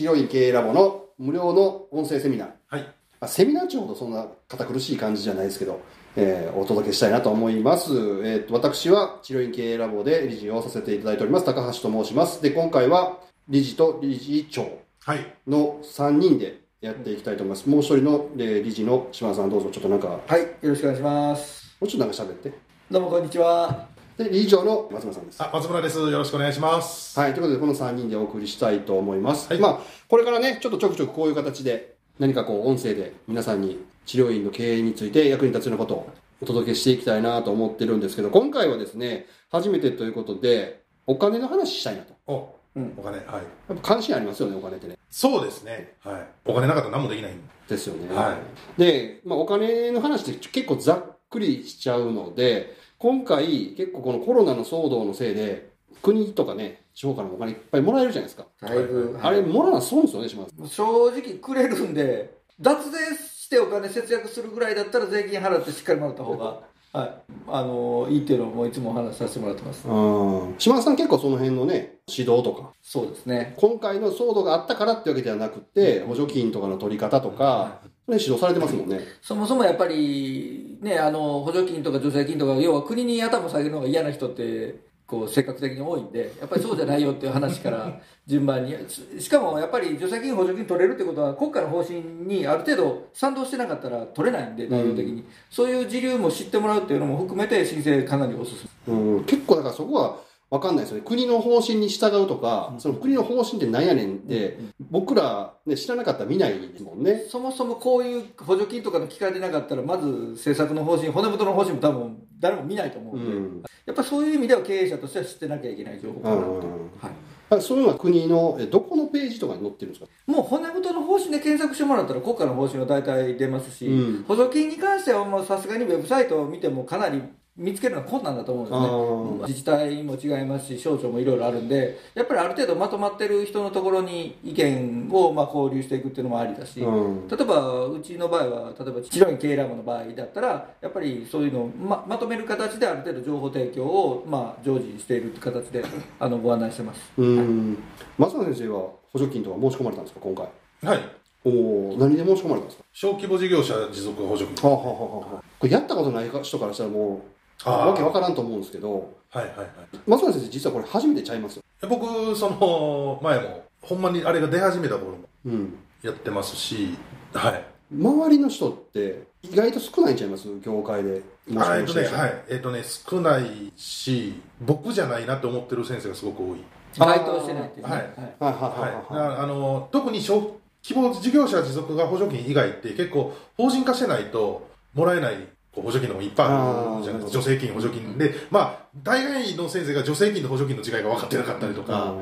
[0.00, 2.48] 治療院経営ラボの無料の音声セミナー。
[2.68, 2.88] はい。
[3.20, 5.78] あセミナー長ほどそんな堅苦しい感じじゃないですけど、
[6.16, 7.92] えーお届けしたいなと思います。
[7.92, 12.42] えーと、私は治療院経営ラボで理事をさせていただいております、高橋と申します。
[12.42, 13.18] で、今回は
[13.50, 15.34] 理事と理事長はい。
[15.46, 17.68] の3人でやっていきたいと思います。
[17.68, 21.76] もう一人の、えー理事の島田さんどうぞ、ちょっとなんか、もはい、よろしくお願いします。
[21.78, 22.52] うちょっとなんか喋って。
[22.90, 23.99] どうもこんにちは。
[24.22, 25.42] で、理事長の松村さんです。
[25.42, 25.98] あ、松村です。
[25.98, 27.18] よろしくお願いします。
[27.18, 29.48] はい、ということで、この3人でお送りしたいと思います。
[29.50, 36.10] はいまあ、これからね、ちょっとちょくちょくこういう形で、何かこう、音声で皆さんに治療院の経営について役に立つようなことを
[36.42, 42.14] お届けしていきたいなと思ってるんですけど、今回はですね、初めてということで、お金の話したいなと。
[42.26, 43.24] お、うんお金、はい。
[43.24, 44.98] やっぱ関心ありますよね、お金ってね。
[45.08, 45.94] そうですね。
[46.00, 46.26] はい。
[46.44, 47.42] お金なかったら何もできないんで。
[47.70, 48.14] ですよね。
[48.14, 48.36] は
[48.76, 55.70] で、まあ、お金の話って結構ざっくりしちゃうので、今回結構このコロナの騒動のせいで、
[56.02, 58.46] 国とかね、地方からもお金いっぱいもらえるじゃないですか。
[58.60, 60.68] だいぶ、あれ、もらうのは損ですよね、島田さん。
[60.68, 66.60] 正直くれるんで、脱税してお金節約するぐらいだったら税金払ってしっかりもらった方が、
[66.92, 67.10] はい、
[67.48, 69.88] あのいいっていうのをもういつもお話しさせてもらってます。
[69.88, 73.54] うん島田さん結構その辺のね、指導とか、そうですね。
[73.56, 79.00] 今回の騒動があったからってわけではなくて、補助金とかの取り方とか、それ指導されてますもんね。
[79.22, 88.74] そもそもやっぱり、ね、あの、補助金とか助成金とか、要は国に頭下げるのが嫌な人って、こう、性格的に多いんで、やっぱりそうじゃないよっていう話から 順番に。
[88.88, 95.24] ししかもやっぱり助成金、補助金取れるってことは、国家の方針にある程度賛同してなかったら取れないんで、内容的に。
[95.50, 98.94] そういう時流も知ってもらうっていうのも含めて申請かなりおすすめ。
[98.94, 101.04] うん、結構だからそこは分かんないですよね。
[101.06, 104.58] 国の方針に従うとか、その国の方針って何やねんって、
[104.90, 107.24] 僕ら、ね、知らなかったら見ないですもんね。
[107.28, 113.62] そもそもこういう補助金とかの機会でなかったら、まず政策の方針、骨太の方針も多分誰も見ないと思うで、うんん。
[113.86, 116.42] やっぱそういう意味では経営者としては知ってなきゃいけない情報かなと。
[116.42, 116.60] うん
[117.00, 117.12] はい
[117.52, 120.10] あそういうのは国の、えどこのページとかに載ってるんですか？
[120.28, 127.20] もう骨太の方針で検索してもらったら国家の方針は大体出ますし、うん補助金に関してはもうさすがにウェブサイトを見てもかなり
[127.56, 145.84] 見つけるのは困難だと思うんですね自治体も違いますし省庁もいろいろあるんでやっぱりある程度まとまってる人のところに意見をまあ交流していくっていうのもありだし、うん例えばうちの場合は例えば治療院経営ラボの場合だったらやっぱりそういうのをままとめる形である程度情報提供をまあ常時しているって形で
[146.18, 147.78] あのご案内してますうん。
[148.18, 150.48] 松野先生は補助金とか申し込まれたんですか、今回？
[150.88, 151.00] はい。
[151.44, 151.50] お
[151.94, 152.84] お何で申し込まれたんですか？
[152.92, 154.70] 小規模事業者持続補助金。
[154.70, 157.20] はあ、はあはあはあ、これやったことない人からしたらもう、
[157.68, 159.68] わけわからんと思うんですけど、はいはいはい。
[160.06, 161.62] 松野先生実はこれ初めてちゃいますよ。
[161.88, 165.78] 僕、その、前も、ほんまにあれが出始めた頃もうん。
[166.02, 166.96] やってますし、
[167.34, 167.64] はい。
[167.92, 170.48] 周りの人って意外と少ないんちゃいます？
[170.60, 172.44] 業界で申し込あえっとね、はい。
[172.48, 176.64] えっとね、少ないし、僕じゃないなって思ってる先生がすごく多い。
[176.98, 179.36] 該当してないっていうね、はいはいはいははいいはい。
[179.36, 187.42] なあの特に小規模事業者持続が補助金以外って結構法人化してないともらえない補助金のもいっぱいあるじゃないですか。
[187.42, 188.18] 助成金補助金。
[188.18, 192.14] でまあ大概の先生が助成金と補助金の違いが分かってなかったりとか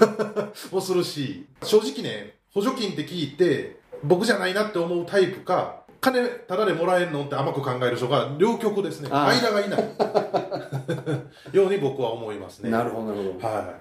[0.72, 9.08] もするし正直ね補助金って聞いて僕じゃないなって思うタイプか金ただでもらえるのって甘く考える人が両極ですね。
[9.10, 9.84] 間がいない。
[11.52, 12.70] ように僕は思いますね。
[12.70, 13.46] なるほどなるほど。
[13.46, 13.74] は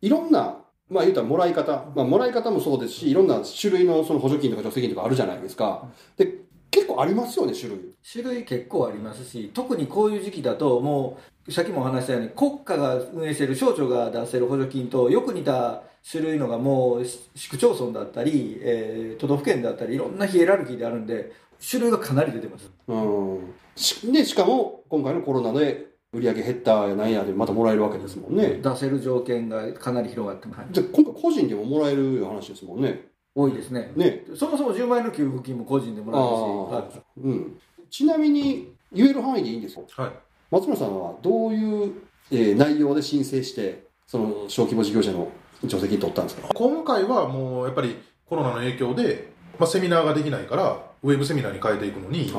[0.00, 5.88] いろんな、まあ言うたらもらい方、まあもらい方もそうですし、いろんな種類のその補助金とか助成金とかあるじゃないですか。
[6.16, 6.32] で、
[6.76, 7.96] 結構ありますよね、種類。
[8.12, 21.32] 種類結構ありますし特にこういう時期だともうさっきもお話したように国家が運営している省庁が出せる補助金とよく似た種類のがもうし市区町村だったり、えー都道府県だったりいろんなヒエラルキーであるんで
[21.70, 23.54] 種類がかなり出てますうん。
[23.74, 28.60] しで、しかも今回のコロナで売り上げ減ったやなんやでまたもらえるわけですもんね。
[28.62, 33.15] 出せる条件がかなり広がってます、はいじゃあ今回個人でももらえる話ですもんね。
[33.36, 34.24] 多いですねね。
[34.34, 37.60] そもそも10万円の給付金も個人でもらあえるし、あ、うん。
[37.90, 39.84] ちなみに言える範囲でいいんですよ。
[39.94, 40.10] はい
[40.50, 41.92] 松村さんはどういう、
[42.30, 45.28] えー内容で申請して、その小規模事業者の
[45.60, 46.48] 助成金取ったんですか？
[46.54, 47.96] 今回はもうやっぱり
[48.28, 52.30] コロナの影響で、まあ、セミナーができないからウェブセミナーに変えていくのに。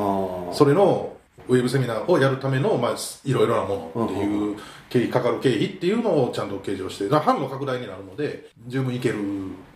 [0.54, 1.14] それの
[1.48, 4.58] ウェブセミナーをやるための、まあ、いろいろなものっていう
[4.90, 9.20] 経費かかる経費っていうのをちゃんと計上して販路拡大になるので十分いけるっ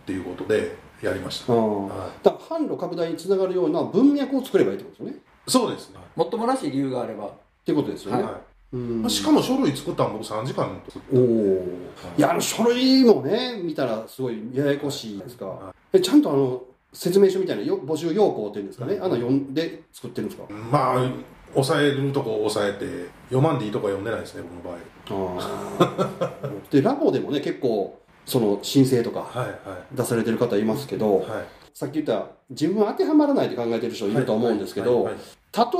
[0.04, 2.10] ていうことでやりました、あはあ。
[2.22, 5.22] だから販路拡大につながるような文脈を作ればいいってことですよね。
[5.46, 7.30] い、そうですね、もっともらしい理由があればっ
[7.64, 8.22] ていうことですよね。
[8.22, 8.40] は
[8.72, 11.78] うんいまあ、しかも書類作ったの僕3時間作っておお。
[12.16, 15.46] いや、あの書類もね、見たらすごいややこしいですか。
[15.46, 16.62] はえ、ちゃんとあの、
[16.92, 18.98] 説明書みたいなよ募集要項っていうんですかね。
[19.00, 20.50] あの読んで作ってるんですか？
[20.70, 21.10] まあ
[21.52, 26.50] 抑えるとこ抑えて読まんでいいとこは読んでないですね僕の場合ああ。
[26.72, 29.28] で、ラボでもね、結構、その申請とか
[29.92, 31.26] 出されてる方いますけど、はい。
[31.74, 35.10] さっき言った自分は当てはまらないって考えてる人いると思うんですけど、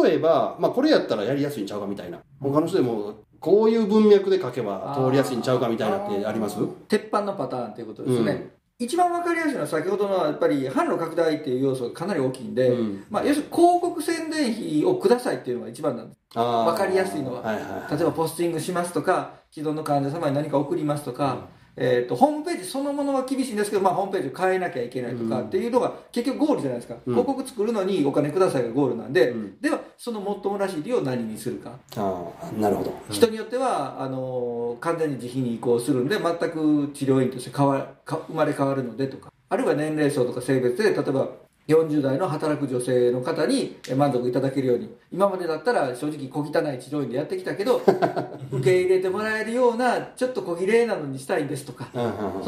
[0.03, 2.19] 例えば、まあ、これやったらやりやすいんちゃうかみたいな。
[2.41, 6.56] 他の人でもこういう文脈で書けば通りやすいんちゃうかみたいなってあります？
[6.89, 13.05] 鉄板のパターンということですね、一番わかりやすいのは先ほどのやっぱり販路拡大っていう要素がかなり大きいんで、うん。
[13.11, 16.38] まあ、要するに広告宣伝費をくださいっていうのが一番なんです。
[16.38, 17.43] わわかりやすいのは。
[17.43, 27.15] はいはい例えばポスティングしますとか既存の患者様に何か送りますとか、えー、とホームページそのものは厳しいんですけど、まあ、ホームページを変えなきゃいけないとかっていうのが結局ゴールじゃないですか、うん。
[27.15, 29.61] 広告作るのにお金くださいがゴールなんで、うん。
[29.61, 32.93] ではそのもっともらしい利を何にするか、ああなるほど。
[33.11, 41.29] 人によってはあの完全に自費に移行するんで全く治療院として変わか生まれ変わるのでとかあるいは年齢層とか性別で例えば
[41.69, 44.91] 40代の働く女性の方にえ満足いただけるように。
[45.12, 47.82] 今までだったら正直小汚い治療院でやってきたけど
[48.50, 51.88] 受け入れてもらえるようなちょっと小綺麗なのにしたいんですとか。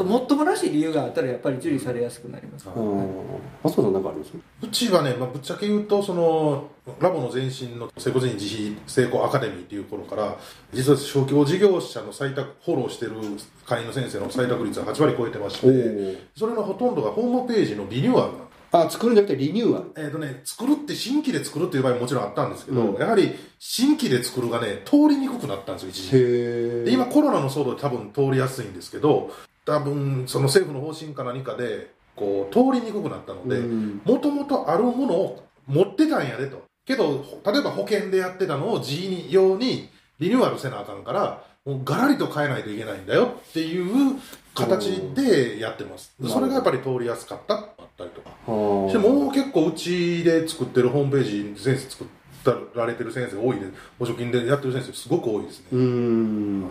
[0.03, 2.67] もっともらしい理由があったらやっぱり受理されやすくなります。
[2.75, 2.97] うん。
[3.63, 4.31] 松本さんなんかあります？
[4.63, 6.65] うちはね、まあ、ぶっちゃけ言うとその
[6.99, 10.35] ラボの前身の整骨院自費成功アカデミーっていう頃から
[10.73, 13.11] 実は小規模事業者の採択フォローしてる
[13.65, 18.44] 会員の先生の採択率は8割超えてましてそれのほとんどがホームページのリニューアルなんです
[18.81, 19.91] あ作るんじゃなくてリニューアル。
[19.95, 23.01] えーとね、作るって新規で作るっていう場合ももちろんあったんですけど、うん。
[23.01, 29.31] やはり新規で作るがね通りにくくなったんですよ一時でえ今コロナの騒動で多分通りやすいんですけど
[29.65, 34.01] 多分その政府の方針か何かでこう通りにくくなったのでうん。
[34.03, 36.63] もともとあるものを持ってたんやでと。
[36.85, 39.89] けど例えば保険でやってたのを自費用に
[40.19, 44.19] リニューアルせなあかんからもうガラリと変えないといけないんだよっていう
[44.55, 46.15] 形でやってます。
[46.19, 46.29] うん。
[46.29, 48.29] それがやっぱり通りやすかったあったりとか。
[48.47, 52.09] もう結構うちで作ってるホームページ先生作
[52.75, 53.65] られてる先生多いで
[53.97, 56.69] 補助金でやってる先生すごく多いですね、うーん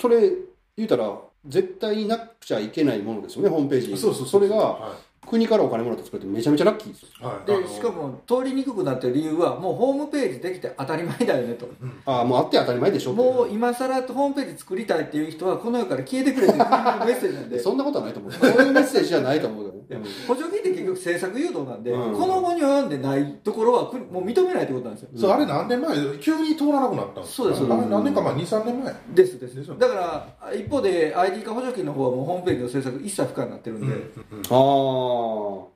[0.00, 0.32] それ
[0.76, 1.16] 言うたら
[1.46, 3.88] 絶対になくちゃいけないものですよねホームページ。
[3.92, 6.92] にそうそうそれがは国からお金もらって作るってめちゃめちゃラッキー。
[6.92, 11.68] ですよいはい、でしかも通りにくくなってる理由はもうホームページできて当たり前だよねと。
[12.06, 13.12] ああもうあって当たり前でしょ。
[13.12, 17.58] もう今更ホームページ作りたいっていう人はこの世から消えてくれっていうメッセージなんで。
[17.60, 18.32] そんなことはないと思う。
[18.32, 22.14] そういうメッセージじゃないと思うけどね補助金って結局政策誘導なんで、うん。
[22.14, 25.08] この後に及んでないところは国もう認めないってことなんですよ。
[25.16, 26.18] そうあれ何年前？
[26.18, 27.78] 急に通らなくなったんですそうですそうです。
[27.78, 28.94] あれ何年か前23年前。
[29.14, 29.56] ですです。
[29.56, 33.96] ですだから一方で ID 化補助金の方はもうホームページの制作一切不可になってるんで、あ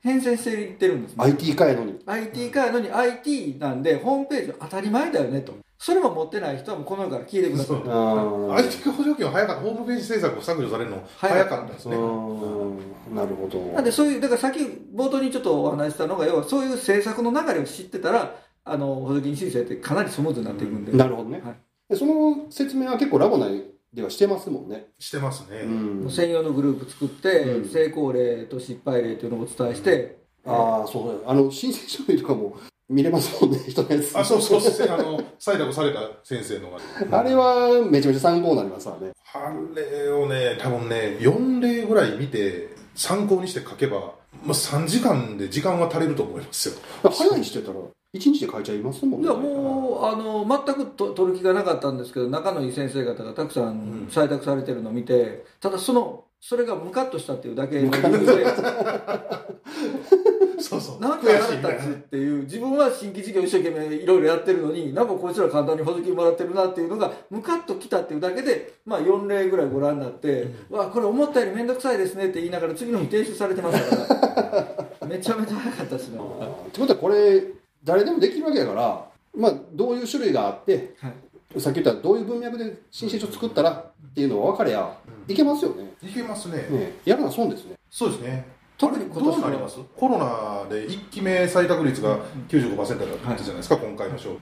[0.03, 1.99] 変遷していってるんです IT 化やのに。
[2.07, 2.91] IT 化やのに。
[2.91, 7.77] IT なんでホームページは当たり前だよねとそれも持ってない人はもうこの世から消えてください。
[7.77, 9.63] IT 化補助金は早かった。
[9.63, 11.03] ホームページ制作を削除されるの？
[11.17, 11.97] 早かったですね。
[11.97, 13.59] なるほど。
[13.73, 14.59] なんでそういうだからさっき
[14.95, 18.35] 冒頭にちょっとお話ししたのが要はそういう政策の流れを知ってたら
[18.65, 21.41] あの補助金申請ってかなりスムーズになっていくんで、なるほどね。
[21.45, 21.57] はい。
[21.89, 23.63] でその説明は結構ラボ内
[23.95, 24.89] ではしてますもんね。
[24.99, 26.11] してますね、うん。
[26.11, 27.69] 専用のグループ作って、うん。
[27.69, 31.25] 成功例と失敗例というのをお伝えして、ああそう。
[31.25, 32.57] だあの申請書類とかも
[32.89, 34.19] 見れますもんね人のやつ。
[34.19, 37.19] あそうそうそうあの採択された先生のが。
[37.19, 39.13] あれはめちゃめちゃ参考になりますわね。
[39.35, 46.75] あれをね多分ね4例ぐらい見て参考にして書けば、まあ、3時間で時間は足りると思いますよ。
[47.03, 49.27] 早いしてたら1日で書いちゃいますもんね。
[49.27, 58.47] いやもうあの全くと取る気がなかったんですけど仲のいい先生方がたくさん採択されてるのを見てただそのそれがムカッとしたっていうだけの理由で
[60.61, 61.01] そうそう。
[61.01, 61.17] な。
[61.17, 75.07] んか腹立つっていう自分は新規事業一生懸命いろいろやってるのになんかこいつら簡単に補助金もらってるなっていうのがムカッときたっていうだけで、まあ、4例ぐらいご覧になって、わこれ思ったより面倒くさいですねって言いながら次の日提出されてましたから。
[75.09, 77.43] めちゃめちゃ早かったですね、ってことはこれ
[77.83, 81.09] 誰でもできるわけだからまあどういう種類があっては
[81.57, 85.95] い、さっき言ったどういう文脈で申請書作ったらっていうのが分かればいけますよね。
[86.03, 86.57] いけますね。
[86.71, 86.93] ね。
[87.05, 87.75] やらな損ですね。
[87.91, 92.17] そうですね特に今年すコロナで1期目採択率が
[92.49, 94.37] 95%だったじゃないですか、今回の賞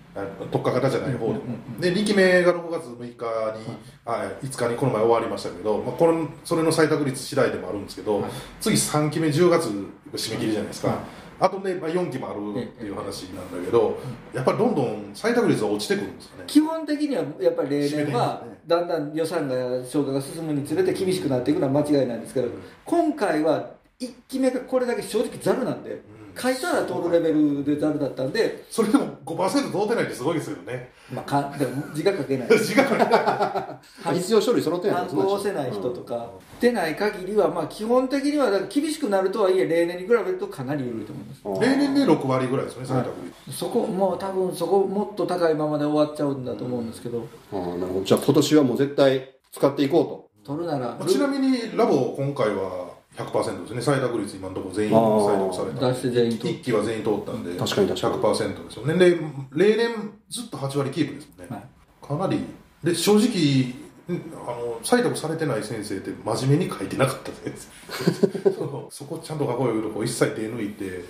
[0.53, 1.41] 特化型じゃない方でも、
[1.81, 3.17] で2期目が6月6日に、
[4.05, 8.31] あ5日にこの前終わりましたけど、まあ、これそれの採択率次第でもあるんですけど、はい。
[8.61, 9.69] 次3期目10月
[10.13, 10.99] 締め切りじゃないですか、
[11.41, 13.99] あとね、まあ、4期もあるっていう話なんだけど、
[14.35, 16.45] やっぱりどんどん採択率が落ちてくるんですかね。
[16.47, 22.49] 基本的にはやっぱり例年はだんだん予算が消化が進むにつれて厳しくなっていくのは間違いないんですけど
[22.85, 26.03] 今回は1期目がこれだけ正直ざるなんで
[26.39, 30.93] 書いたら通るレベルでざるだったんで、それでも5%通ってないってすごいですよね。
[31.11, 32.49] まあ、かでも字が書けない。
[32.49, 33.81] 時間が
[34.13, 34.97] 必要書類揃ってない。
[34.99, 36.29] ハンコを押せない人とか。
[36.61, 41.67] 出ない限りはまあ基本的には厳しくなるとはいえ例年に比べるとかなり緩いと思います。
[41.67, 43.13] 例年で6割ぐらいですね採択
[43.47, 48.05] 率、そこもう多分そこもっと高いままで終わっちゃうんだと思うんですけど、ああなるほど。
[48.05, 52.86] じゃあ今年はもう絶対使っていこう取るならまあちなみにラボ今回は
[53.17, 53.97] 100%ですね。
[53.97, 58.15] 採択率今のところ全員採択された出して全員取一期は全員通ったんで確かに確かに。
[58.15, 58.87] 100%ですよ。
[58.87, 59.19] ねで
[59.53, 62.07] 例年ずっと8割キープですもんね、はい。
[62.07, 62.45] かなり。
[62.85, 67.53] で正直うんあの採択されてない先生って真面目に書いてなかった先
[68.45, 68.51] 生
[68.91, 71.05] そこちゃんと書こういうとこ一切手抜いて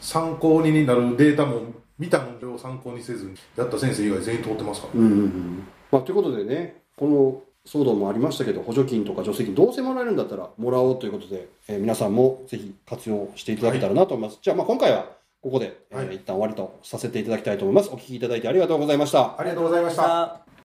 [0.00, 1.60] 参考になるデータも
[1.98, 5.62] 見たものを参考にせずにやった先生以外全員通ってますから、うんうんうん。
[5.92, 15.06] まあ、ということでねこの騒動もありましたけど補助金とか助成金どうせもらえるんだったらもらおうということで、えー皆さんもぜひ活用していただけたらなと思います、じゃあまあ今回は
[15.42, 16.16] ここで、えーはい。
[16.16, 17.90] 一旦終わりとさせていただきたいと思います。
[17.90, 19.38] お聞きいただいてありがとうございました。
[19.38, 20.59] ありがとうございました